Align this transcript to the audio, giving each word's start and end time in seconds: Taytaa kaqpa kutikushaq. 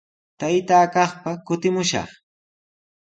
Taytaa 0.39 0.85
kaqpa 0.93 1.31
kutikushaq. 1.45 2.09